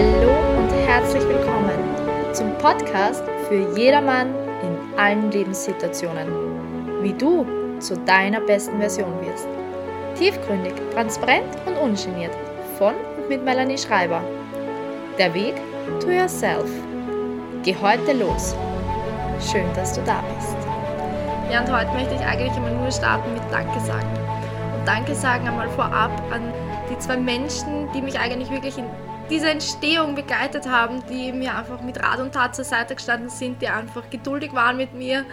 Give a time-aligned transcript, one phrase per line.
[0.00, 1.78] Hallo und herzlich willkommen
[2.32, 7.02] zum Podcast für jedermann in allen Lebenssituationen.
[7.02, 7.46] Wie du
[7.80, 9.46] zu deiner besten Version wirst.
[10.14, 12.34] Tiefgründig, transparent und ungeniert.
[12.78, 14.22] Von und mit Melanie Schreiber.
[15.18, 15.56] Der Weg
[16.00, 16.70] to yourself.
[17.62, 18.56] Geh heute los.
[19.52, 20.56] Schön, dass du da bist.
[21.52, 24.08] Ja, und heute möchte ich eigentlich immer nur starten mit Danke sagen.
[24.78, 26.54] Und Danke sagen einmal vorab an
[26.90, 28.86] die zwei Menschen, die mich eigentlich wirklich in
[29.30, 33.62] dieser Entstehung begleitet haben, die mir einfach mit Rat und Tat zur Seite gestanden sind,
[33.62, 35.24] die einfach geduldig waren mit mir,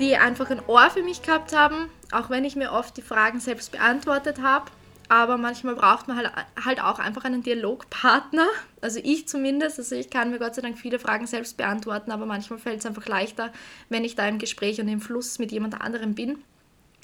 [0.00, 3.40] die einfach ein Ohr für mich gehabt haben, auch wenn ich mir oft die Fragen
[3.40, 4.70] selbst beantwortet habe.
[5.10, 6.32] Aber manchmal braucht man halt,
[6.64, 8.46] halt auch einfach einen Dialogpartner.
[8.80, 9.78] Also ich zumindest.
[9.78, 12.86] Also ich kann mir Gott sei Dank viele Fragen selbst beantworten, aber manchmal fällt es
[12.86, 13.52] einfach leichter,
[13.90, 16.42] wenn ich da im Gespräch und im Fluss mit jemand anderem bin.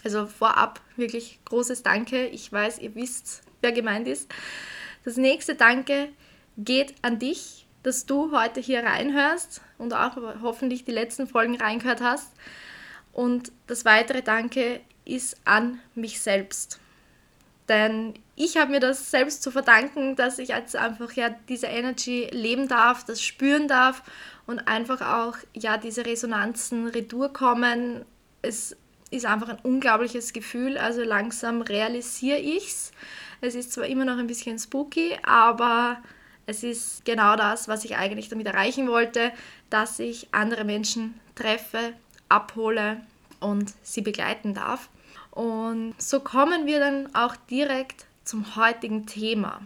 [0.02, 2.26] Also vorab wirklich großes Danke.
[2.28, 4.32] Ich weiß, ihr wisst, wer gemeint ist.
[5.04, 6.08] Das nächste Danke
[6.56, 12.00] geht an dich, dass du heute hier reinhörst und auch hoffentlich die letzten Folgen reingehört
[12.00, 12.32] hast.
[13.12, 16.78] Und das weitere Danke ist an mich selbst.
[17.68, 22.28] Denn ich habe mir das selbst zu verdanken, dass ich jetzt einfach ja diese Energy
[22.32, 24.02] leben darf, das spüren darf
[24.46, 28.04] und einfach auch ja diese Resonanzen retour kommen.
[28.42, 28.76] Es
[29.10, 30.78] ist einfach ein unglaubliches Gefühl.
[30.78, 32.92] Also langsam realisiere ich es.
[33.40, 36.02] Es ist zwar immer noch ein bisschen spooky, aber
[36.50, 39.32] es ist genau das, was ich eigentlich damit erreichen wollte,
[39.70, 41.94] dass ich andere Menschen treffe,
[42.28, 43.00] abhole
[43.38, 44.90] und sie begleiten darf.
[45.30, 49.62] Und so kommen wir dann auch direkt zum heutigen Thema.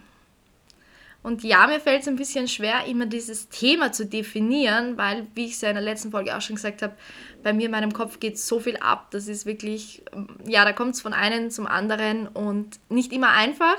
[1.24, 5.46] Und ja, mir fällt es ein bisschen schwer, immer dieses Thema zu definieren, weil, wie
[5.46, 6.94] ich es ja in der letzten Folge auch schon gesagt habe,
[7.42, 9.10] bei mir in meinem Kopf geht so viel ab.
[9.10, 10.02] Das ist wirklich,
[10.46, 13.78] ja, da kommt es von einem zum anderen und nicht immer einfach.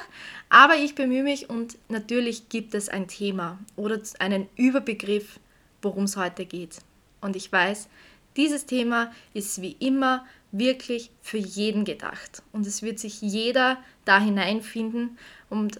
[0.49, 5.39] Aber ich bemühe mich und natürlich gibt es ein Thema oder einen Überbegriff,
[5.83, 6.79] worum es heute geht.
[7.21, 7.89] Und ich weiß,
[8.37, 12.41] dieses Thema ist wie immer wirklich für jeden gedacht.
[12.51, 15.19] Und es wird sich jeder da hineinfinden.
[15.51, 15.77] Und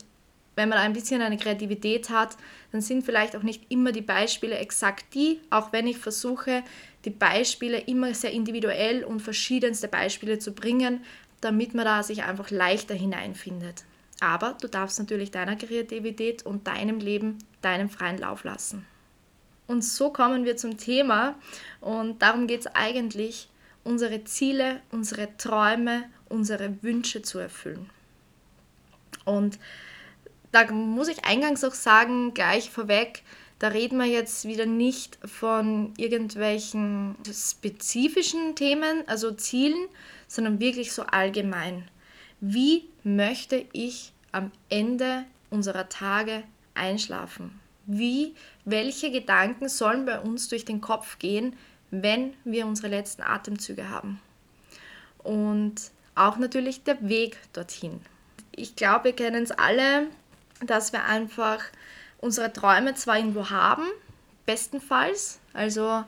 [0.56, 2.38] wenn man ein bisschen eine Kreativität hat,
[2.72, 6.64] dann sind vielleicht auch nicht immer die Beispiele exakt die, auch wenn ich versuche,
[7.04, 11.04] die Beispiele immer sehr individuell und verschiedenste Beispiele zu bringen,
[11.42, 13.84] damit man da sich einfach leichter hineinfindet.
[14.22, 18.86] Aber du darfst natürlich deiner Kreativität und deinem Leben deinen freien Lauf lassen.
[19.68, 21.36] Und so kommen wir zum Thema
[21.82, 23.50] und darum geht es eigentlich,
[23.84, 27.90] unsere Ziele, unsere Träume, unsere Wünsche zu erfüllen.
[29.26, 29.60] Und
[30.56, 33.24] da muss ich eingangs auch sagen, gleich vorweg,
[33.60, 39.88] da reden wir jetzt wieder nicht von irgendwelchen spezifischen Themen, also Zielen,
[40.30, 41.90] sondern wirklich so allgemein.
[42.40, 46.44] Wie möchte ich am Ende unserer Tage
[46.74, 47.60] einschlafen?
[47.86, 48.34] Wie,
[48.64, 51.58] welche Gedanken sollen bei uns durch den Kopf gehen,
[51.92, 54.22] wenn wir unsere letzten Atemzüge haben?
[55.18, 58.00] Und auch natürlich der Weg dorthin.
[58.56, 60.08] Ich glaube, wir kennen es alle,
[60.68, 61.60] dass wir einfach
[62.20, 63.84] unsere Träume zwar irgendwo haben,
[64.46, 66.04] bestenfalls, also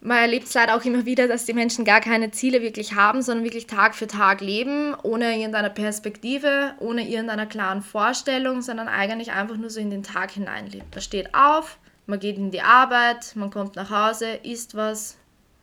[0.00, 3.20] man erlebt es leider auch immer wieder, dass die Menschen gar keine Ziele wirklich haben,
[3.20, 9.32] sondern wirklich Tag für Tag leben, ohne irgendeine Perspektive, ohne irgendeiner klaren Vorstellung, sondern eigentlich
[9.32, 10.94] einfach nur so in den Tag hineinlebt.
[10.94, 15.16] Man steht auf, man geht in die Arbeit, man kommt nach Hause, isst was,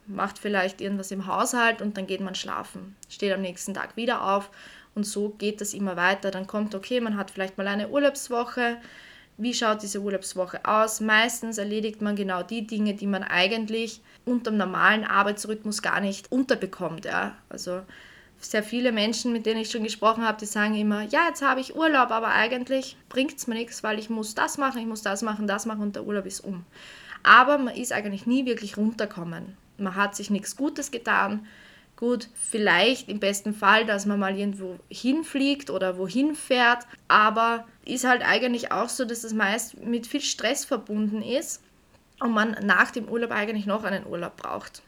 [0.06, 2.96] macht vielleicht irgendwas im Haushalt und dann geht man schlafen.
[3.10, 4.50] Steht am nächsten Tag wieder auf
[4.96, 6.32] und so geht das immer weiter.
[6.32, 8.78] Dann kommt, okay, man hat vielleicht mal eine Urlaubswoche,
[9.38, 11.02] wie schaut diese Urlaubswoche aus?
[11.02, 16.32] Meistens erledigt man genau die Dinge, die man eigentlich unter dem normalen Arbeitsrhythmus gar nicht
[16.32, 17.04] unterbekommt.
[17.04, 17.36] Ja?
[17.50, 17.82] Also
[18.40, 21.60] sehr viele Menschen, mit denen ich schon gesprochen habe, die sagen immer, ja, jetzt habe
[21.60, 25.02] ich Urlaub, aber eigentlich bringt es mir nichts, weil ich muss das machen, ich muss
[25.02, 26.64] das machen, das machen und der Urlaub ist um.
[27.24, 29.58] Aber man ist eigentlich nie wirklich runterkommen.
[29.78, 31.46] Man hat sich nichts Gutes getan,
[31.98, 38.04] Gut, vielleicht im besten Fall, dass man mal irgendwo hinfliegt oder wohin fährt, aber ist
[38.04, 41.62] halt eigentlich auch so, dass das meist mit viel Stress verbunden ist
[42.20, 44.82] und man nach dem Urlaub eigentlich noch einen Urlaub braucht.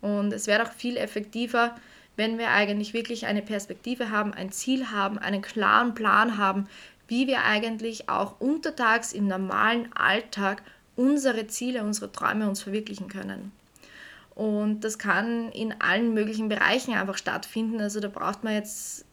[0.00, 1.74] Und es wäre auch viel effektiver,
[2.16, 6.68] wenn wir eigentlich wirklich eine Perspektive haben, ein Ziel haben, einen klaren Plan haben,
[7.08, 10.62] wie wir eigentlich auch untertags im normalen Alltag
[10.94, 13.52] unsere Ziele, unsere Träume uns verwirklichen können.
[14.34, 17.80] Und das kann in allen möglichen Bereichen einfach stattfinden.
[17.80, 19.04] Also da braucht man jetzt,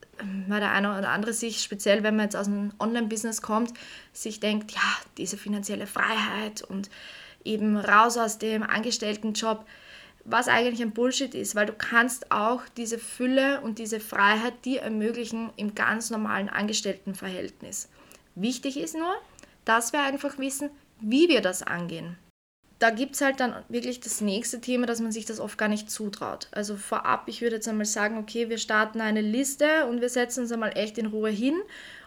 [0.48, 3.74] weil der eine oder andere sich, speziell wenn man jetzt aus einem Online-Business kommt,
[4.13, 4.81] sich denkt, ja,
[5.18, 6.89] diese finanzielle Freiheit und
[7.44, 9.66] eben raus aus dem Angestelltenjob,
[10.25, 14.81] was eigentlich ein Bullshit ist, weil du kannst auch diese Fülle und diese Freiheit dir
[14.81, 17.89] ermöglichen im ganz normalen Angestelltenverhältnis.
[18.36, 19.15] Wichtig ist nur,
[19.65, 20.69] dass wir einfach wissen,
[21.01, 22.18] wie wir das angehen,
[22.80, 25.68] da gibt es halt dann wirklich das nächste Thema, dass man sich das oft gar
[25.68, 26.48] nicht zutraut.
[26.52, 30.42] Also vorab, ich würde jetzt einmal sagen, okay, wir starten eine Liste und wir setzen
[30.42, 31.60] uns einmal echt in Ruhe hin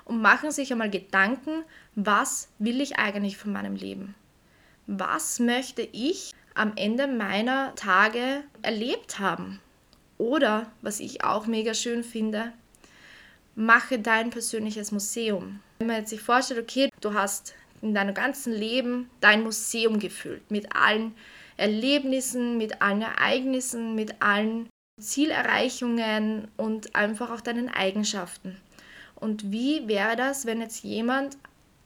[0.07, 1.65] und machen sich einmal Gedanken,
[1.95, 4.15] was will ich eigentlich von meinem Leben?
[4.87, 9.61] Was möchte ich am Ende meiner Tage erlebt haben?
[10.17, 12.53] Oder, was ich auch mega schön finde,
[13.55, 15.61] mache dein persönliches Museum.
[15.79, 20.51] Wenn man jetzt sich vorstellt, okay, du hast in deinem ganzen Leben dein Museum gefüllt
[20.51, 21.15] mit allen
[21.57, 24.69] Erlebnissen, mit allen Ereignissen, mit allen
[25.01, 28.57] Zielerreichungen und einfach auch deinen Eigenschaften.
[29.17, 31.37] Und wie wäre das, wenn jetzt jemand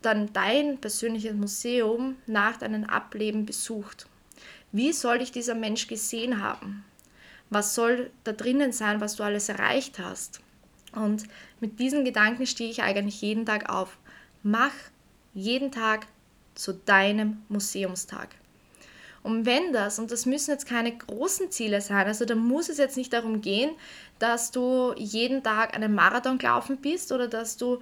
[0.02, 4.06] dann dein persönliches Museum nach deinem Ableben besucht?
[4.72, 6.84] Wie soll dich dieser Mensch gesehen haben?
[7.50, 10.40] Was soll da drinnen sein, was du alles erreicht hast?
[10.93, 11.25] Und
[11.60, 13.98] mit diesen Gedanken stehe ich eigentlich jeden Tag auf.
[14.43, 14.72] Mach
[15.37, 16.06] jeden Tag
[16.55, 18.31] zu deinem Museumstag.
[19.23, 22.79] Und wenn das, und das müssen jetzt keine großen Ziele sein, also da muss es
[22.79, 23.71] jetzt nicht darum gehen,
[24.19, 27.81] dass du jeden Tag einen Marathon gelaufen bist oder dass du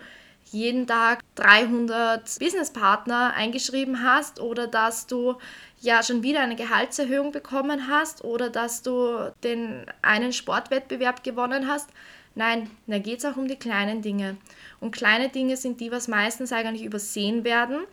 [0.51, 5.37] jeden Tag 300 Businesspartner eingeschrieben hast oder dass du
[5.81, 11.89] ja schon wieder eine Gehaltserhöhung bekommen hast oder dass du den einen Sportwettbewerb gewonnen hast.
[12.35, 14.37] Nein, da geht es auch um die kleinen Dinge.
[14.81, 17.85] Und kleine Dinge sind die, was meistens eigentlich übersehen werden,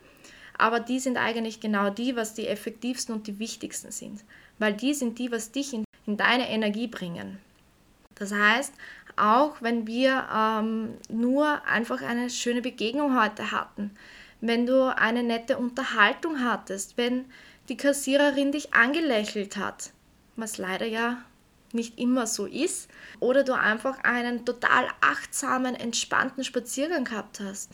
[0.58, 4.24] aber die sind eigentlich genau die, was die effektivsten und die wichtigsten sind,
[4.58, 7.38] weil die sind die, was dich in, in deine Energie bringen.
[8.16, 8.74] Das heißt,
[9.16, 13.90] auch wenn wir ähm, nur einfach eine schöne Begegnung heute hatten,
[14.40, 17.26] wenn du eine nette Unterhaltung hattest, wenn
[17.68, 19.90] die Kassiererin dich angelächelt hat,
[20.36, 21.22] was leider ja
[21.74, 22.88] nicht immer so ist,
[23.20, 27.70] oder du einfach einen total achtsamen, entspannten Spaziergang gehabt hast,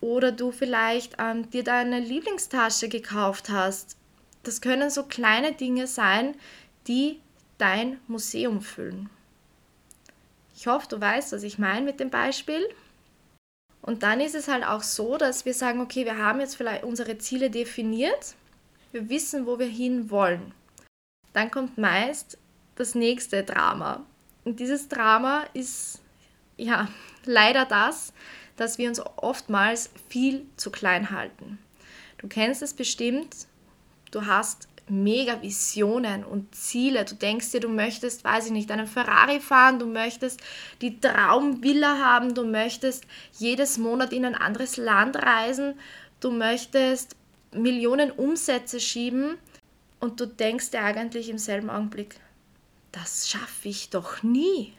[0.00, 3.96] oder du vielleicht ähm, dir deine Lieblingstasche gekauft hast.
[4.44, 6.34] Das können so kleine Dinge sein,
[6.86, 7.20] die
[7.58, 9.10] dein Museum füllen.
[10.56, 12.68] Ich hoffe, du weißt, was ich meine mit dem Beispiel.
[13.82, 16.84] Und dann ist es halt auch so, dass wir sagen, okay, wir haben jetzt vielleicht
[16.84, 18.34] unsere Ziele definiert,
[18.92, 20.52] wir wissen, wo wir hin wollen.
[21.32, 22.38] Dann kommt meist
[22.78, 24.04] das nächste Drama.
[24.44, 26.00] Und dieses Drama ist
[26.56, 26.88] ja
[27.24, 28.12] leider das,
[28.56, 31.58] dass wir uns oftmals viel zu klein halten.
[32.18, 33.46] Du kennst es bestimmt,
[34.10, 37.04] du hast mega Visionen und Ziele.
[37.04, 40.40] Du denkst dir, du möchtest, weiß ich nicht, einen Ferrari fahren, du möchtest
[40.80, 43.04] die Traumvilla haben, du möchtest
[43.38, 45.74] jedes Monat in ein anderes Land reisen,
[46.20, 47.16] du möchtest
[47.52, 49.38] Millionen Umsätze schieben
[50.00, 52.16] und du denkst dir eigentlich im selben Augenblick,
[52.92, 54.72] das schaffe ich doch nie.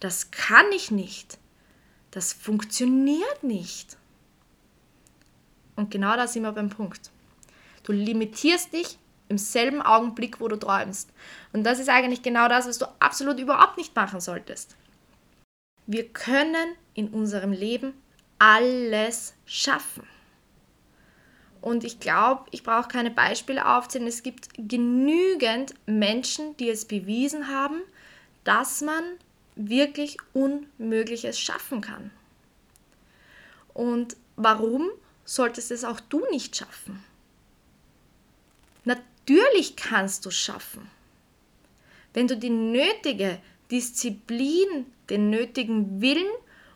[0.00, 1.38] Das kann ich nicht.
[2.10, 3.96] Das funktioniert nicht.
[5.76, 7.10] Und genau da sind wir beim Punkt.
[7.84, 11.10] Du limitierst dich im selben Augenblick, wo du träumst.
[11.52, 14.76] Und das ist eigentlich genau das, was du absolut überhaupt nicht machen solltest.
[15.86, 17.94] Wir können in unserem Leben
[18.38, 20.02] alles schaffen.
[21.60, 24.06] Und ich glaube, ich brauche keine Beispiele aufzählen.
[24.06, 27.80] Es gibt genügend Menschen, die es bewiesen haben,
[28.44, 29.02] dass man
[29.56, 32.10] wirklich Unmögliches schaffen kann.
[33.74, 34.88] Und warum
[35.24, 37.02] solltest es auch du nicht schaffen?
[38.84, 40.88] Natürlich kannst du es schaffen.
[42.14, 43.38] Wenn du die nötige
[43.70, 46.30] Disziplin, den nötigen Willen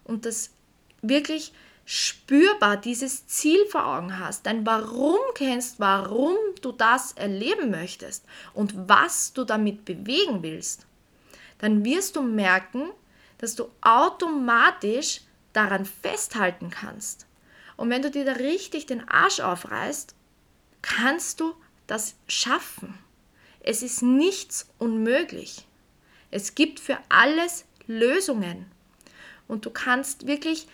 [0.05, 0.51] und das
[1.01, 1.53] wirklich
[1.85, 8.25] spürbar dieses Ziel vor Augen hast, dein Warum kennst, warum du das erleben möchtest
[8.55, 10.87] und was du damit bewegen willst,
[11.59, 12.91] dann wirst du merken,
[13.39, 15.21] dass du automatisch
[15.53, 17.27] daran festhalten kannst.
[17.77, 20.15] Und wenn du dir da richtig den Arsch aufreißt,
[20.83, 21.55] kannst du
[21.87, 22.99] das schaffen.
[23.61, 25.67] Es ist nichts unmöglich.
[26.31, 28.67] Es gibt für alles Lösungen.
[29.49, 30.67] Und du kannst wirklich,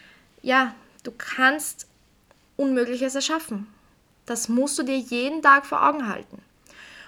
[0.42, 0.74] ja,
[1.08, 1.86] Du kannst
[2.56, 3.66] Unmögliches erschaffen.
[4.26, 6.42] Das musst du dir jeden Tag vor Augen halten.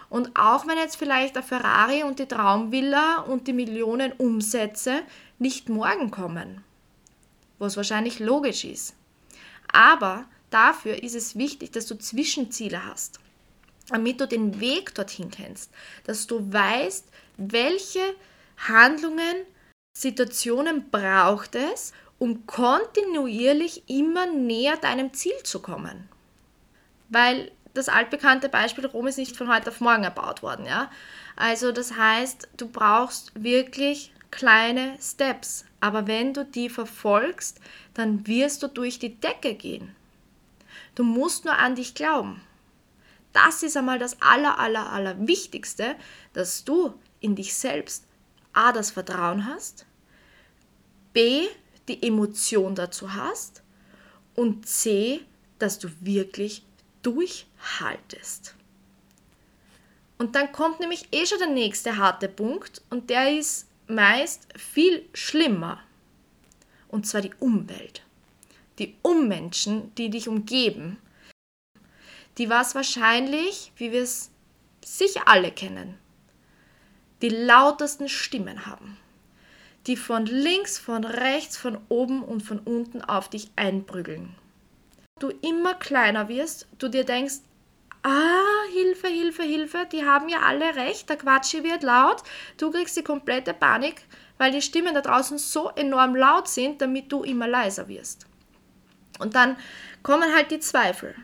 [0.09, 5.03] Und auch wenn jetzt vielleicht der Ferrari und die Traumvilla und die Millionen Umsätze
[5.39, 6.65] nicht morgen kommen,
[7.59, 8.95] was wahrscheinlich logisch ist.
[9.71, 13.21] Aber dafür ist es wichtig, dass du Zwischenziele hast,
[13.89, 15.71] damit du den Weg dorthin kennst,
[16.05, 17.05] dass du weißt,
[17.37, 18.15] welche
[18.67, 19.45] Handlungen,
[19.93, 26.07] Situationen braucht es, um kontinuierlich immer näher deinem Ziel zu kommen.
[27.09, 30.91] Weil das altbekannte Beispiel Rom ist nicht von heute auf morgen erbaut worden, ja?
[31.35, 37.59] Also das heißt, du brauchst wirklich kleine Steps, aber wenn du die verfolgst,
[37.95, 39.97] dann wirst du durch die Decke gehen.
[40.95, 42.43] Du musst nur an dich glauben.
[43.33, 45.97] das ist einmal das aller, aller, aller Wichtigste,
[46.35, 48.05] dass du in dich selbst
[48.53, 49.87] A, das Vertrauen hast,
[51.13, 51.47] B,
[51.91, 53.63] die Emotion dazu hast
[54.35, 55.21] und C,
[55.59, 56.65] dass du wirklich
[57.03, 58.55] durchhaltest.
[60.19, 65.09] Und dann kommt nämlich eh schon der nächste harte Punkt und der ist meist viel
[65.15, 65.81] schlimmer.
[66.89, 68.03] Und zwar die Umwelt.
[68.79, 70.99] Die Ummenschen, die dich umgeben,
[72.39, 74.31] die was wahrscheinlich, wie wir es
[74.85, 75.99] sicher alle kennen,
[77.23, 78.97] die lautesten Stimmen haben,
[79.91, 84.37] die von links, von rechts, von oben und von unten auf dich einprügeln.
[85.19, 87.41] Du immer kleiner wirst, du dir denkst,
[88.05, 92.23] ah, Hilfe, Hilfe, Hilfe, die haben ja alle recht, der Quatschi wird laut,
[92.57, 94.03] du kriegst die komplette Panik,
[94.39, 98.27] weil die Stimmen da draußen so enorm laut sind, damit du immer leiser wirst.
[99.19, 99.57] Und dann
[100.05, 101.17] kommen halt die Zweifel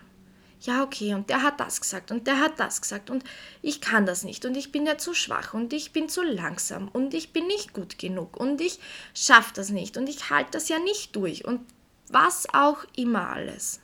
[0.60, 3.25] ja, okay, und der hat das gesagt und der hat das gesagt und
[3.62, 6.88] ich kann das nicht und ich bin ja zu schwach und ich bin zu langsam
[6.88, 8.80] und ich bin nicht gut genug und ich
[9.14, 11.60] schaffe das nicht und ich halte das ja nicht durch und
[12.08, 13.80] was auch immer alles.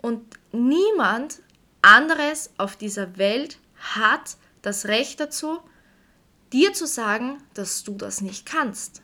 [0.00, 1.42] Und niemand
[1.82, 5.58] anderes auf dieser Welt hat das Recht dazu,
[6.52, 9.02] dir zu sagen, dass du das nicht kannst.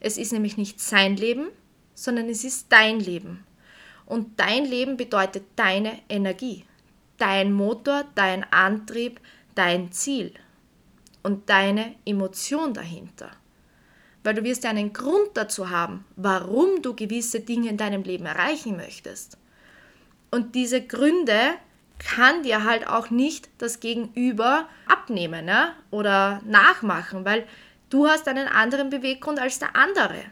[0.00, 1.48] Es ist nämlich nicht sein Leben,
[1.94, 3.44] sondern es ist dein Leben.
[4.10, 6.64] Und dein Leben bedeutet deine Energie,
[7.16, 9.20] dein Motor, dein Antrieb,
[9.54, 10.34] dein Ziel
[11.22, 13.30] und deine Emotion dahinter.
[14.24, 18.76] Weil du wirst einen Grund dazu haben, warum du gewisse Dinge in deinem Leben erreichen
[18.76, 19.38] möchtest.
[20.32, 21.54] Und diese Gründe
[22.00, 25.72] kann dir halt auch nicht das Gegenüber abnehmen ne?
[25.92, 27.46] oder nachmachen, weil
[27.90, 30.24] du hast einen anderen Beweggrund als der andere.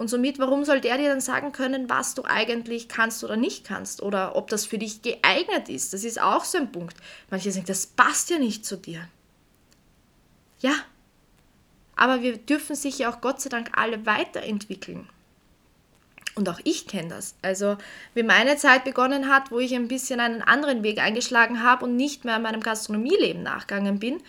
[0.00, 3.66] Und somit, warum soll der dir dann sagen können, was du eigentlich kannst oder nicht
[3.66, 4.00] kannst?
[4.02, 5.92] Oder ob das für dich geeignet ist?
[5.92, 6.96] Das ist auch so ein Punkt.
[7.28, 9.06] Manche sagen, das passt ja nicht zu dir.
[10.60, 10.72] Ja,
[11.96, 15.06] aber wir dürfen sich ja auch Gott sei Dank alle weiterentwickeln.
[16.34, 17.34] Und auch ich kenne das.
[17.42, 17.76] Also,
[18.14, 21.96] wie meine Zeit begonnen hat, wo ich ein bisschen einen anderen Weg eingeschlagen habe und
[21.96, 24.22] nicht mehr meinem Gastronomieleben nachgegangen bin,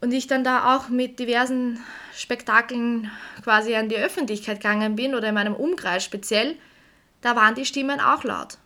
[0.00, 1.80] und ich dann da auch mit diversen
[2.14, 3.10] Spektakeln
[3.42, 6.56] quasi an die Öffentlichkeit gegangen bin oder in meinem Umkreis speziell,
[7.20, 8.58] da waren die Stimmen auch laut.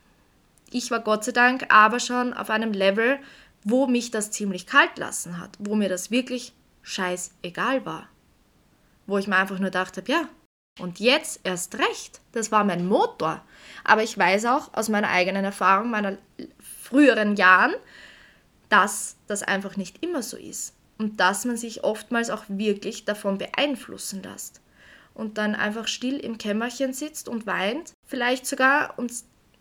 [0.70, 3.18] Ich war Gott sei Dank aber schon auf einem Level,
[3.64, 8.08] wo mich das ziemlich kalt lassen hat, wo mir das wirklich scheißegal war.
[9.06, 10.28] Wo ich mir einfach nur dachte, ja,
[10.80, 13.42] und jetzt erst recht, das war mein Motor.
[13.84, 16.16] Aber ich weiß auch aus meiner eigenen Erfahrung, meiner
[16.82, 17.74] früheren Jahren,
[18.68, 23.38] dass das einfach nicht immer so ist und dass man sich oftmals auch wirklich davon
[23.38, 24.60] beeinflussen lässt
[25.14, 29.12] und dann einfach still im Kämmerchen sitzt und weint, vielleicht sogar und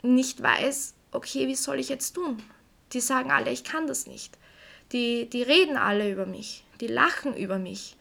[0.02, 2.42] nicht weiß, okay, wie soll ich jetzt tun?
[2.94, 4.38] Die sagen alle, ich kann das nicht.
[4.92, 7.96] Die, die reden alle über mich, die lachen über mich,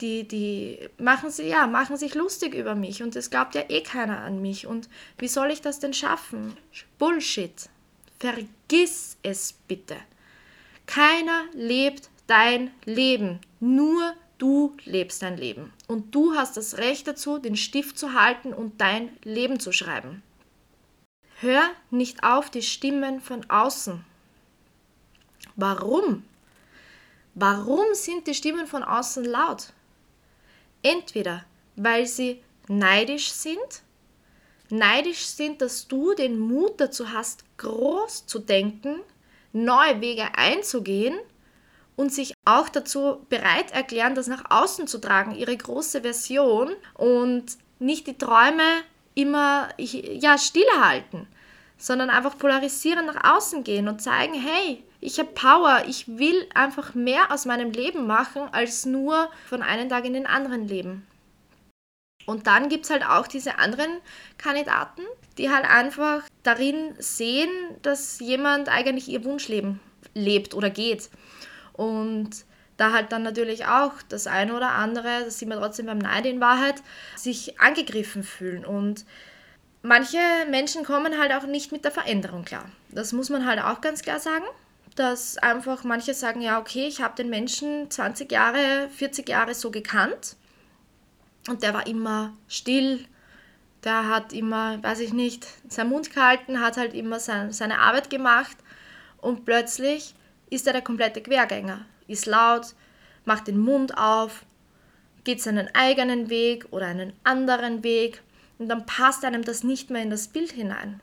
[0.00, 3.82] die, die machen, sie, ja, machen sich lustig über mich und es glaubt ja eh
[3.82, 4.66] keiner an mich.
[4.66, 4.88] Und
[5.18, 6.56] wie soll ich das denn schaffen?
[6.98, 7.68] Bullshit.
[8.18, 9.96] Vergiss es bitte.
[10.86, 13.40] Keiner lebt dein Leben.
[13.60, 15.72] Nur du lebst dein Leben.
[15.88, 20.22] Und du hast das Recht dazu, den Stift zu halten und dein Leben zu schreiben.
[21.40, 24.04] Hör nicht auf die Stimmen von außen.
[25.56, 26.24] Warum?
[27.34, 29.72] Warum sind die Stimmen von außen laut?
[30.82, 31.44] Entweder
[31.76, 33.82] weil sie neidisch sind,
[34.70, 39.00] neidisch sind, dass du den Mut dazu hast, groß zu denken,
[39.52, 41.18] neue Wege einzugehen
[41.96, 47.44] und sich auch dazu bereit erklären, das nach außen zu tragen, ihre große Version und
[47.78, 48.62] nicht die Träume
[49.14, 51.26] immer ja, stillhalten,
[51.76, 56.94] sondern einfach polarisieren nach außen gehen und zeigen, hey, ich habe Power, ich will einfach
[56.94, 61.06] mehr aus meinem Leben machen, als nur von einem Tag in den anderen leben.
[62.24, 63.90] Und dann gibt es halt auch diese anderen
[64.38, 65.02] Kandidaten,
[65.38, 67.50] die halt einfach darin sehen,
[67.82, 69.80] dass jemand eigentlich ihr Wunschleben
[70.14, 71.10] lebt oder geht.
[71.72, 72.30] Und
[72.76, 76.26] da halt dann natürlich auch das eine oder andere, das sieht man trotzdem beim Neid
[76.26, 76.82] in Wahrheit,
[77.16, 78.64] sich angegriffen fühlen.
[78.64, 79.04] Und
[79.82, 80.18] manche
[80.50, 82.64] Menschen kommen halt auch nicht mit der Veränderung klar.
[82.90, 84.44] Das muss man halt auch ganz klar sagen.
[84.96, 89.70] Dass einfach manche sagen, ja, okay, ich habe den Menschen 20 Jahre, 40 Jahre so
[89.70, 90.36] gekannt
[91.48, 93.04] und der war immer still,
[93.84, 98.10] der hat immer, weiß ich nicht, seinen Mund gehalten, hat halt immer sein, seine Arbeit
[98.10, 98.56] gemacht
[99.18, 100.14] und plötzlich
[100.52, 102.74] ist er der komplette Quergänger, ist laut,
[103.24, 104.44] macht den Mund auf,
[105.24, 108.22] geht seinen eigenen Weg oder einen anderen Weg
[108.58, 111.00] und dann passt einem das nicht mehr in das Bild hinein.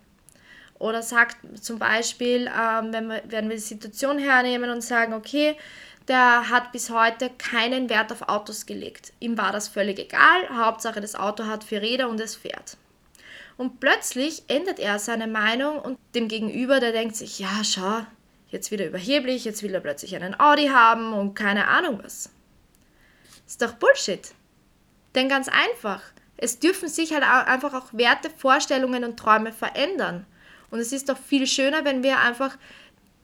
[0.77, 5.57] Oder sagt zum Beispiel, ähm, wenn, wir, wenn wir die Situation hernehmen und sagen, okay,
[6.07, 9.13] der hat bis heute keinen Wert auf Autos gelegt.
[9.19, 12.77] Ihm war das völlig egal, Hauptsache das Auto hat vier Räder und es fährt.
[13.57, 18.05] Und plötzlich ändert er seine Meinung und dem Gegenüber, der denkt sich, ja, schau,
[18.49, 22.29] jetzt wieder überheblich, jetzt will er plötzlich einen Audi haben und keine Ahnung was.
[23.47, 24.31] Ist doch Bullshit.
[25.15, 26.01] Denn ganz einfach,
[26.37, 30.25] es dürfen sich halt einfach auch Werte, Vorstellungen und Träume verändern.
[30.71, 32.57] Und es ist doch viel schöner, wenn wir einfach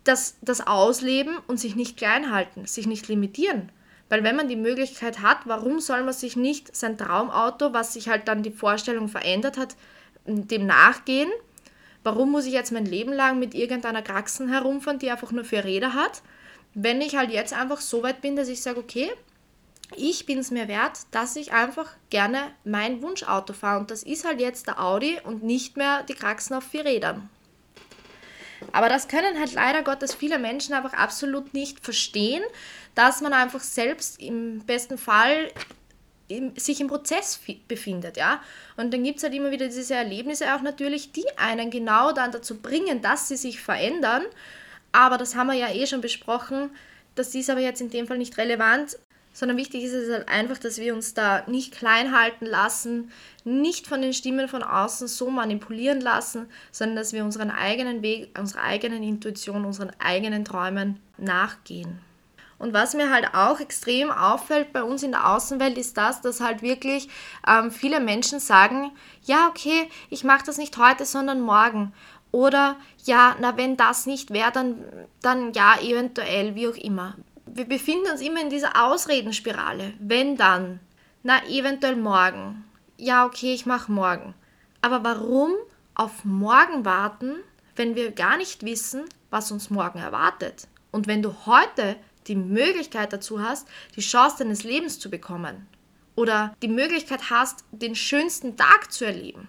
[0.03, 3.71] das, das ausleben und sich nicht klein halten, sich nicht limitieren.
[4.09, 8.07] Weil wenn man die Möglichkeit hat, warum soll man sich nicht sein Traumauto, was sich
[8.07, 9.75] halt dann die Vorstellung verändert hat,
[10.25, 11.29] dem nachgehen?
[12.05, 15.65] Warum muss ich jetzt mein Leben lang mit irgendeiner Kraxen herumfahren, die einfach nur vier
[15.65, 16.21] Räder hat?
[16.75, 19.11] Wenn ich halt jetzt einfach so weit bin, dass ich sage, okay,
[19.95, 23.79] ich bin es mir wert, dass ich einfach gerne mein Wunschauto fahre.
[23.79, 27.27] Und das ist halt jetzt der Audi und nicht mehr die Kraxen auf vier Rädern.
[28.71, 32.43] Aber das können halt leider Gottes viele Menschen einfach absolut nicht verstehen,
[32.93, 35.51] dass man einfach selbst im besten Fall
[36.27, 38.41] im, sich im Prozess befindet, ja.
[38.77, 42.31] Und dann gibt es halt immer wieder diese Erlebnisse auch natürlich, die einen genau dann
[42.31, 44.23] dazu bringen, dass sie sich verändern.
[44.91, 46.71] Aber das haben wir ja eh schon besprochen.
[47.15, 48.97] Das ist aber jetzt in dem Fall nicht relevant
[49.35, 53.11] sondern wichtig ist es halt einfach, dass wir uns da nicht klein halten lassen,
[53.43, 58.29] nicht von den Stimmen von außen so manipulieren lassen, sondern dass wir unseren eigenen Weg,
[58.39, 61.99] unserer eigenen Intuition, unseren eigenen Träumen nachgehen.
[62.57, 66.41] Und was mir halt auch extrem auffällt bei uns in der Außenwelt, ist das, dass
[66.41, 67.09] halt wirklich
[67.47, 68.91] ähm, viele Menschen sagen,
[69.23, 71.93] ja, okay, ich mache das nicht heute, sondern morgen.
[72.31, 74.83] Oder ja, na, wenn das nicht wäre, dann,
[75.21, 79.93] dann ja, eventuell, wie auch immer wir befinden uns immer in dieser Ausredenspirale.
[79.99, 80.79] Wenn dann,
[81.23, 82.65] na eventuell morgen.
[82.97, 84.33] Ja, okay, ich mache morgen.
[84.81, 85.51] Aber warum
[85.95, 87.35] auf morgen warten,
[87.75, 90.67] wenn wir gar nicht wissen, was uns morgen erwartet?
[90.91, 91.95] Und wenn du heute
[92.27, 95.67] die Möglichkeit dazu hast, die Chance deines Lebens zu bekommen
[96.15, 99.47] oder die Möglichkeit hast, den schönsten Tag zu erleben.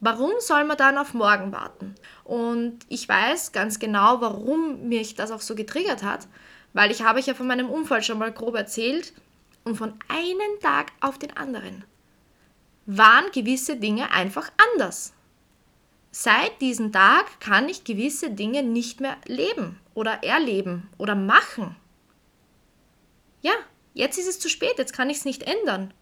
[0.00, 1.94] Warum soll man dann auf morgen warten?
[2.24, 6.28] Und ich weiß ganz genau, warum mich das auch so getriggert hat,
[6.74, 9.14] weil ich habe ich ja von meinem Unfall schon mal grob erzählt
[9.64, 11.84] und von einem Tag auf den anderen
[12.84, 15.12] waren gewisse Dinge einfach anders.
[16.12, 21.74] Seit diesem Tag kann ich gewisse Dinge nicht mehr leben oder erleben oder machen.
[23.40, 23.54] Ja,
[23.94, 25.92] jetzt ist es zu spät, jetzt kann ich es nicht ändern.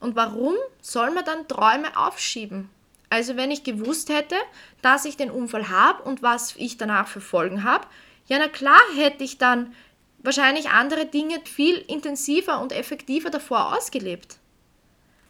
[0.00, 2.70] Und warum soll man dann Träume aufschieben?
[3.10, 4.36] Also wenn ich gewusst hätte,
[4.82, 7.86] dass ich den Unfall habe und was ich danach für Folgen habe,
[8.26, 9.74] ja na klar hätte ich dann
[10.18, 14.38] wahrscheinlich andere Dinge viel intensiver und effektiver davor ausgelebt.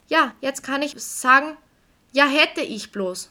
[0.06, 1.56] Ja, jetzt kann ich sagen,
[2.12, 3.30] ja hätte ich bloß.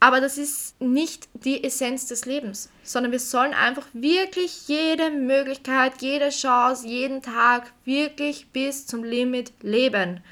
[0.00, 5.94] Aber das ist nicht die Essenz des Lebens, sondern wir sollen einfach wirklich jede Möglichkeit,
[6.00, 10.22] jede Chance, jeden Tag wirklich bis zum Limit leben.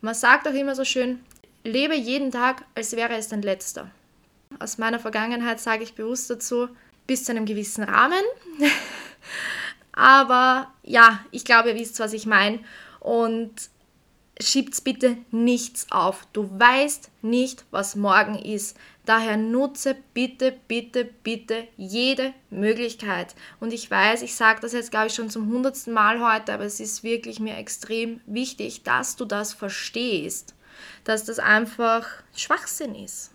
[0.00, 1.20] Man sagt auch immer so schön,
[1.64, 3.90] lebe jeden Tag, als wäre es dein letzter.
[4.58, 6.68] Aus meiner Vergangenheit sage ich bewusst dazu,
[7.06, 8.22] bis zu einem gewissen Rahmen.
[9.92, 12.60] Aber ja, ich glaube, ihr wisst, was ich meine.
[13.00, 13.52] Und
[14.40, 16.26] schiebt bitte nichts auf.
[16.32, 18.76] Du weißt nicht, was morgen ist.
[19.10, 23.34] Daher nutze bitte, bitte, bitte jede Möglichkeit.
[23.58, 26.64] Und ich weiß, ich sage das jetzt, glaube ich, schon zum hundertsten Mal heute, aber
[26.64, 30.54] es ist wirklich mir extrem wichtig, dass du das verstehst.
[31.02, 33.32] Dass das einfach Schwachsinn ist.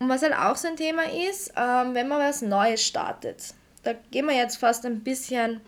[0.00, 3.54] Und was halt auch so ein Thema ist, ähm, wenn man was Neues startet
[3.88, 5.60] da gehen wir jetzt fast ein bisschen,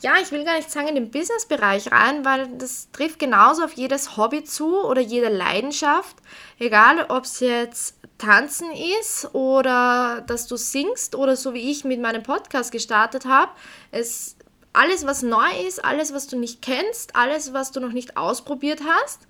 [0.00, 3.74] ja, ich will gar nicht sagen in den Business-Bereich rein, weil das trifft genauso auf
[3.74, 6.16] jedes Hobby zu oder jede Leidenschaft.
[6.58, 8.68] Egal, ob es jetzt Tanzen
[9.00, 13.52] ist oder dass du singst oder so wie ich mit meinem Podcast gestartet habe.
[13.90, 14.36] Es
[14.74, 18.80] alles, was neu ist, alles, was du nicht kennst, alles, was du noch nicht ausprobiert
[18.84, 19.20] hast,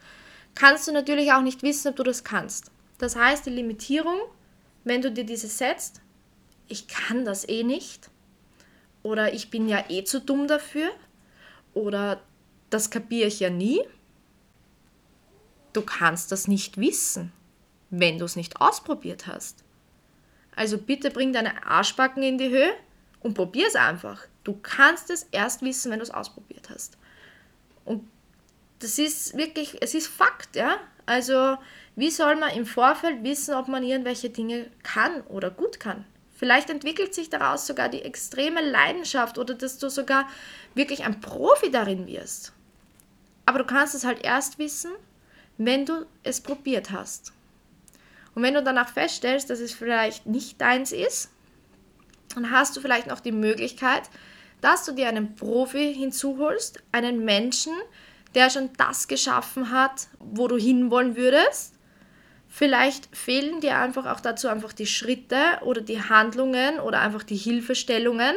[0.54, 2.70] kannst du natürlich auch nicht wissen, ob du das kannst.
[2.98, 4.18] Das heißt, die Limitierung,
[4.84, 6.00] wenn du dir diese setzt,
[6.66, 8.10] ich kann das eh nicht
[9.02, 10.90] oder ich bin ja eh zu dumm dafür
[11.74, 12.22] oder
[12.70, 13.82] das kapiere ich ja nie.
[15.74, 17.32] Du kannst das nicht wissen,
[18.00, 19.64] wenn du es nicht ausprobiert hast.
[20.56, 22.72] Also bitte bring deine Arschbacken in die Höhe
[23.20, 24.26] und probier es einfach.
[24.44, 26.96] Du kannst es erst wissen, wenn du es ausprobiert hast.
[27.84, 28.08] Und
[28.78, 30.76] das ist wirklich, es ist Fakt, ja.
[31.06, 31.56] Also,
[31.96, 36.04] wie soll man im Vorfeld wissen, ob man irgendwelche Dinge kann oder gut kann?
[36.36, 40.28] Vielleicht entwickelt sich daraus sogar die extreme Leidenschaft oder dass du sogar
[40.74, 42.52] wirklich ein Profi darin wirst.
[43.46, 44.92] Aber du kannst es halt erst wissen,
[45.58, 47.32] wenn du es probiert hast.
[48.34, 51.30] Und wenn du danach feststellst, dass es vielleicht nicht deins ist,
[52.34, 54.02] dann hast du vielleicht noch die Möglichkeit,
[54.60, 57.72] dass du dir einen Profi hinzuholst, einen Menschen,
[58.34, 61.74] der schon das geschaffen hat, wo du hinwollen würdest.
[62.48, 67.36] Vielleicht fehlen dir einfach auch dazu einfach die Schritte oder die Handlungen oder einfach die
[67.36, 68.36] Hilfestellungen.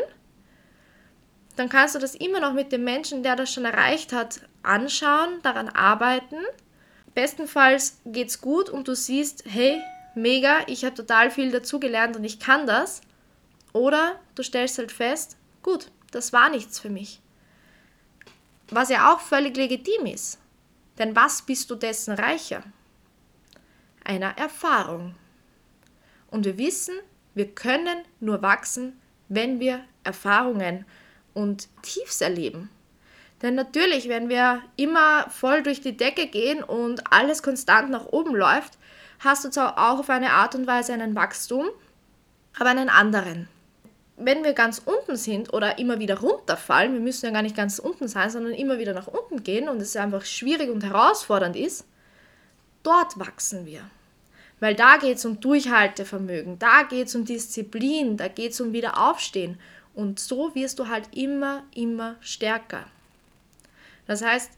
[1.55, 5.39] Dann kannst du das immer noch mit dem Menschen, der das schon erreicht hat, anschauen,
[5.43, 6.37] daran arbeiten.
[7.17, 9.81] Bestenfalls geht's gut und du siehst, hey,
[10.13, 13.01] mega, ich habe total viel dazugelernt und ich kann das.
[13.73, 17.19] Oder du stellst halt fest, gut, das war nichts für mich.
[18.69, 20.37] Was ja auch völlig legitim ist.
[20.99, 22.61] Denn was bist du dessen reicher?
[24.03, 25.15] Einer Erfahrung.
[26.29, 26.99] Und wir wissen,
[27.33, 30.85] wir können nur wachsen, wenn wir Erfahrungen
[31.33, 32.69] und Tiefs erleben.
[33.41, 38.35] Denn natürlich, wenn wir immer voll durch die Decke gehen und alles konstant nach oben
[38.35, 38.77] läuft,
[39.19, 41.67] hast du zwar auch auf eine Art und Weise einen Wachstum,
[42.57, 43.47] aber einen anderen
[44.17, 47.77] wenn wir ganz unten sind oder immer wieder runterfallen, wir müssen ja gar nicht ganz
[47.77, 51.85] unten sein, sondern immer wieder nach unten gehen und es einfach schwierig und herausfordernd ist,
[52.81, 53.81] dort wachsen wir.
[54.59, 58.73] Weil da geht es um Durchhaltevermögen, da geht es um Disziplin, da geht es um
[58.73, 59.59] Wiederaufstehen.
[59.93, 62.85] Und so wirst du halt immer, immer stärker.
[64.07, 64.51] Das heißt,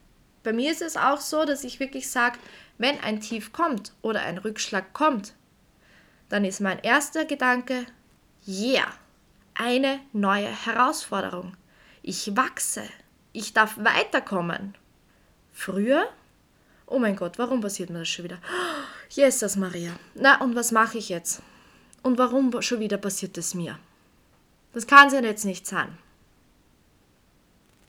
[0.43, 2.39] bei mir ist es auch so, dass ich wirklich sage,
[2.77, 5.33] wenn ein Tief kommt oder ein Rückschlag kommt,
[6.29, 7.85] dann ist mein erster Gedanke,
[8.47, 8.87] yeah,
[9.55, 11.57] eine neue Herausforderung.
[12.01, 12.83] Ich wachse.
[13.33, 14.75] Ich darf weiterkommen.
[15.51, 16.07] Früher?
[16.85, 18.39] Oh mein Gott, warum passiert mir das schon wieder?
[19.09, 19.91] Jesus Maria.
[20.15, 21.41] Na, und was mache ich jetzt?
[22.01, 23.77] Und warum schon wieder passiert es mir?
[24.73, 25.97] Das kann es ja jetzt nicht sein.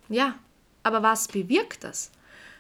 [0.09, 0.35] Ja,
[0.83, 2.11] aber was bewirkt das?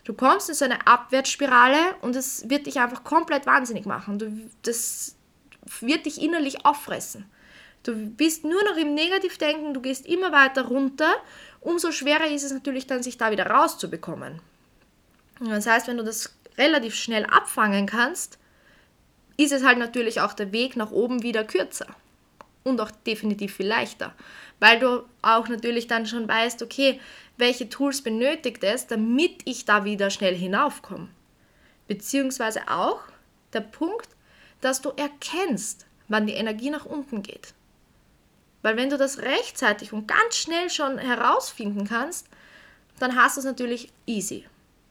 [0.04, 4.18] Du kommst in so eine Abwärtsspirale und es wird dich einfach komplett wahnsinnig machen.
[4.18, 5.16] Du, das
[5.80, 7.30] wird dich innerlich auffressen.
[7.83, 11.11] Du bist nur noch im Negativdenken, du gehst immer weiter runter.
[11.61, 14.40] Umso schwerer ist es natürlich dann, sich da wieder rauszubekommen.
[15.40, 18.38] Das heißt, wenn du das relativ schnell abfangen kannst,
[19.37, 21.87] ist es halt natürlich auch der Weg nach oben wieder kürzer
[22.64, 24.12] und auch definitiv viel leichter,
[24.59, 27.00] weil du auch natürlich dann schon weißt, okay,
[27.40, 31.09] welche Tools benötigt es, damit ich da wieder schnell hinaufkomme.
[31.88, 33.00] Beziehungsweise auch
[33.53, 34.09] der Punkt,
[34.61, 37.55] dass du erkennst, wann die Energie nach unten geht.
[38.62, 42.26] Weil wenn du das rechtzeitig und ganz schnell schon herausfinden kannst,
[42.98, 44.44] dann hast du es natürlich easy.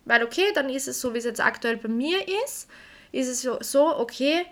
[0.05, 2.67] Weil okay, dann ist es so, wie es jetzt aktuell bei mir ist,
[3.11, 4.45] ist es so, okay,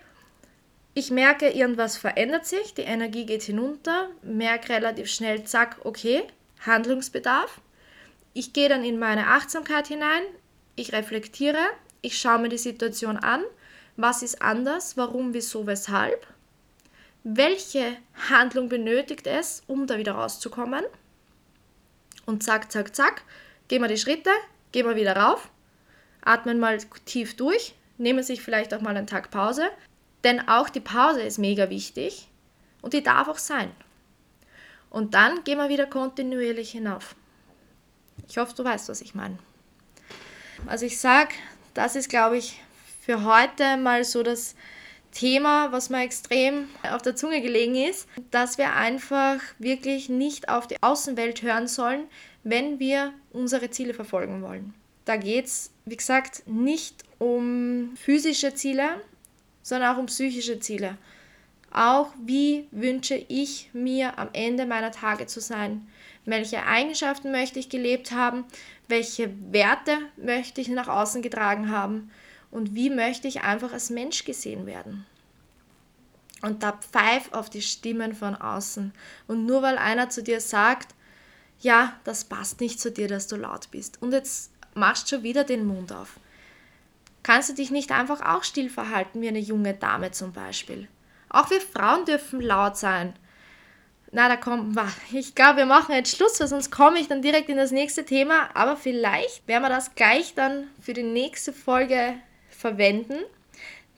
[0.93, 6.23] ich merke, irgendwas verändert sich, die Energie geht hinunter, merke relativ schnell, zack, okay,
[6.65, 7.61] Handlungsbedarf.
[8.37, 10.21] Ich gehe dann in meine Achtsamkeit hinein,
[10.75, 11.57] ich reflektiere,
[12.03, 13.43] ich schaue mir die Situation an,
[13.95, 16.27] was ist anders, warum, wieso, weshalb?
[17.23, 17.97] Welche
[18.29, 20.83] Handlung benötigt es, um da wieder rauszukommen.
[22.27, 23.23] Und zack, zack, zack,
[23.69, 24.29] gehen wir die Schritte,
[24.71, 25.49] gehen wir wieder rauf,
[26.21, 29.67] atmen mal tief durch, nehmen sich vielleicht auch mal einen Tag Pause,
[30.23, 32.27] denn auch die Pause ist mega wichtig.
[32.83, 33.71] Und die darf auch sein.
[34.91, 37.15] Und dann gehen wir wieder kontinuierlich hinauf.
[38.27, 39.37] Ich hoffe, du weißt, was ich meine.
[40.65, 41.33] Also ich sage,
[41.73, 42.59] das ist, glaube ich,
[43.01, 44.55] für heute mal so das
[45.11, 50.67] Thema, was mir extrem auf der Zunge gelegen ist, dass wir einfach wirklich nicht auf
[50.67, 52.03] die Außenwelt hören sollen,
[52.43, 54.73] wenn wir unsere Ziele verfolgen wollen.
[55.05, 59.01] Da geht es, wie gesagt, nicht um physische Ziele,
[59.63, 60.97] sondern auch um psychische Ziele.
[61.71, 65.87] Auch wie wünsche ich mir am Ende meiner Tage zu sein?
[66.27, 68.45] Welche Eigenschaften möchte ich gelebt haben?
[68.87, 72.11] Welche Werte möchte ich nach außen getragen haben?
[72.51, 75.05] und wie möchte ich einfach als Mensch gesehen werden.
[76.41, 78.93] Und da pfeif auf die Stimmen von außen.
[79.27, 80.93] Und nur weil einer zu dir sagt,
[81.59, 84.01] ja, das passt nicht zu dir, dass du laut bist.
[84.01, 86.19] Und jetzt machst du schon wieder den Mund auf.
[87.23, 90.87] Kannst du dich nicht einfach auch still verhalten wie eine junge Dame zum Beispiel?
[91.29, 93.13] Auch wir Frauen dürfen laut sein.
[94.17, 94.75] Na, da kommt,
[95.11, 98.03] ich glaube, wir machen jetzt Schluss, weil sonst komme ich dann direkt in das nächste
[98.03, 98.49] Thema.
[98.55, 102.15] Aber vielleicht werden wir das gleich dann für die nächste Folge
[102.49, 103.19] verwenden,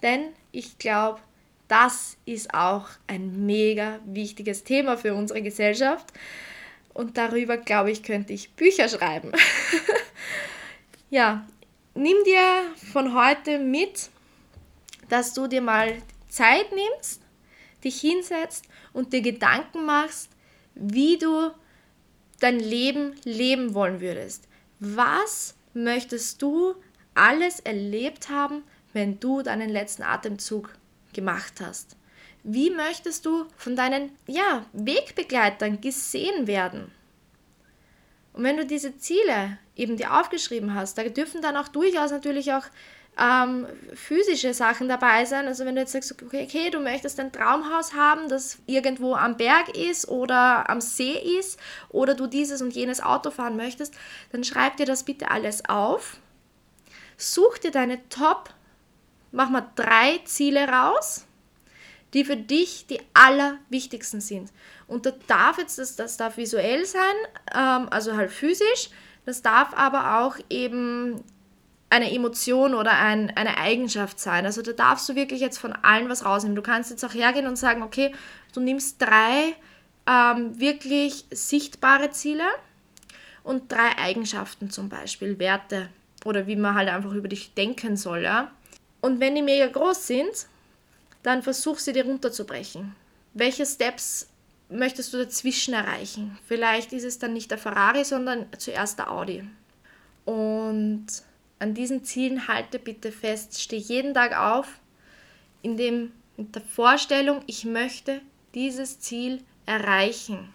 [0.04, 1.22] denn ich glaube,
[1.70, 6.08] das ist auch ein mega wichtiges Thema für unsere Gesellschaft
[6.94, 9.32] und darüber, glaube ich, könnte ich Bücher schreiben.
[11.10, 11.48] ja,
[11.96, 14.10] nimm dir von heute mit,
[15.08, 15.94] dass du dir mal
[16.28, 17.19] Zeit nimmst,
[17.84, 20.30] dich hinsetzt und dir Gedanken machst,
[20.76, 21.52] wie du
[22.40, 24.48] dein Leben leben wollen würdest.
[24.80, 26.76] Was möchtest du
[27.14, 28.64] alles erlebt haben,
[28.94, 30.74] wenn du deinen letzten Atemzug
[31.14, 31.98] gemacht hast?
[32.44, 36.92] Wie möchtest du von deinen ja, Wegbegleitern gesehen werden?
[38.32, 42.54] Und wenn du diese Ziele eben dir aufgeschrieben hast, da dürfen dann auch durchaus natürlich
[42.54, 42.64] auch
[43.20, 45.48] ähm, physische Sachen dabei sein.
[45.48, 49.36] Also wenn du jetzt sagst, okay, okay, du möchtest ein Traumhaus haben, das irgendwo am
[49.36, 53.94] Berg ist oder am See ist oder du dieses und jenes Auto fahren möchtest,
[54.32, 56.18] dann schreib dir das bitte alles auf.
[57.18, 58.52] Such dir deine Top,
[59.32, 61.26] mach mal drei Ziele raus,
[62.14, 64.52] die für dich die allerwichtigsten sind.
[64.88, 67.04] Und da darf jetzt, das, das darf visuell sein,
[67.54, 68.90] ähm, also halt physisch,
[69.26, 71.22] das darf aber auch eben
[71.90, 74.46] eine Emotion oder ein, eine Eigenschaft sein.
[74.46, 76.56] Also da darfst du wirklich jetzt von allen was rausnehmen.
[76.56, 78.14] Du kannst jetzt auch hergehen und sagen, okay,
[78.54, 79.56] du nimmst drei
[80.08, 82.44] ähm, wirklich sichtbare Ziele
[83.44, 85.90] und drei Eigenschaften zum Beispiel, Werte
[86.26, 88.24] oder wie man halt einfach über dich denken soll.
[88.24, 88.52] Ja?
[89.02, 90.48] Und wenn die mega groß sind,
[91.24, 92.96] dann versuch sie dir runterzubrechen.
[93.34, 94.28] Welche Steps
[94.70, 96.38] möchtest du dazwischen erreichen?
[96.48, 99.44] Vielleicht ist es dann nicht der Ferrari, sondern zuerst der Audi.
[100.26, 101.08] Und
[101.60, 103.62] an diesen Zielen halte bitte fest.
[103.62, 104.80] Steh jeden Tag auf
[105.62, 108.22] in dem, mit der Vorstellung, ich möchte
[108.56, 110.54] dieses Ziel erreichen,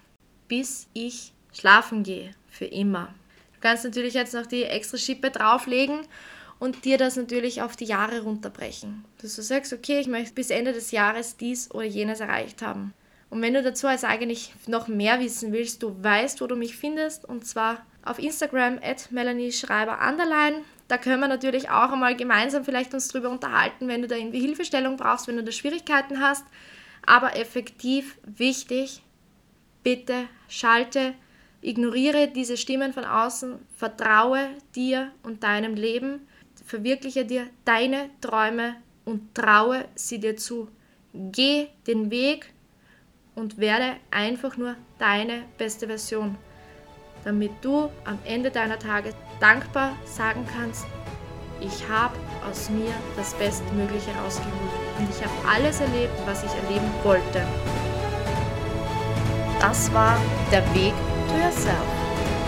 [0.48, 3.14] bis ich schlafen gehe, für immer.
[3.54, 6.00] Du kannst natürlich jetzt noch die extra Schippe drauflegen
[6.58, 9.04] und dir das natürlich auf die Jahre runterbrechen.
[9.20, 12.94] Dass du sagst, okay, ich möchte bis Ende des Jahres dies oder jenes erreicht haben.
[13.30, 16.76] Und wenn du dazu also eigentlich noch mehr wissen willst, du weißt, wo du mich
[16.76, 20.62] findest, und zwar auf Instagram at Melanie Schreiber Underline.
[20.88, 24.40] Da können wir natürlich auch einmal gemeinsam vielleicht uns drüber unterhalten, wenn du da irgendwie
[24.40, 26.44] Hilfestellung brauchst, wenn du da Schwierigkeiten hast.
[27.06, 29.02] Aber effektiv wichtig,
[29.82, 31.14] bitte schalte,
[31.62, 36.26] ignoriere diese Stimmen von außen, vertraue dir und deinem Leben,
[36.66, 40.68] verwirkliche dir deine Träume und traue sie dir zu.
[41.12, 42.52] Geh den Weg
[43.34, 46.36] und werde einfach nur deine beste Version
[47.24, 49.10] damit du am Ende deiner Tage
[49.40, 50.86] dankbar sagen kannst,
[51.60, 52.14] ich habe
[52.48, 54.52] aus mir das Bestmögliche rausgeholt
[54.98, 57.42] und ich habe alles erlebt, was ich erleben wollte.
[59.60, 60.18] Das war
[60.52, 60.92] der Weg
[61.28, 61.86] to yourself,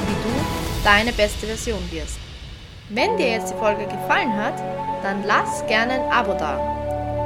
[0.07, 2.19] wie du deine beste Version wirst.
[2.91, 4.59] Wenn dir jetzt die Folge gefallen hat,
[5.03, 6.59] dann lass gerne ein Abo da.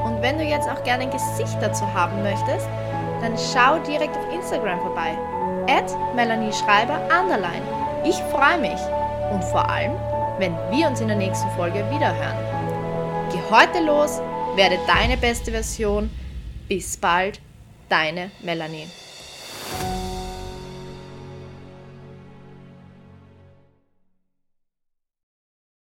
[0.05, 2.69] Und wenn du jetzt auch gerne ein Gesicht dazu haben möchtest,
[3.21, 5.19] dann schau direkt auf Instagram vorbei
[5.71, 7.63] at Melanie Schreiber underline.
[8.05, 8.81] Ich freue mich
[9.31, 9.93] und vor allem,
[10.39, 12.37] wenn wir uns in der nächsten Folge wiederhören.
[13.31, 14.21] Geh heute los,
[14.57, 16.11] werde deine beste Version.
[16.69, 17.41] Bis bald,
[17.89, 18.89] deine Melanie.